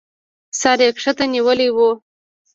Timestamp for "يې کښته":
0.83-1.25